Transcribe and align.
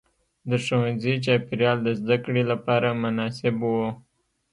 د 0.49 0.51
ښوونځي 0.65 1.13
چاپېریال 1.25 1.77
د 1.83 1.89
زده 1.99 2.17
کړې 2.25 2.43
لپاره 2.51 2.99
مناسب 3.01 3.55
و. 3.73 3.73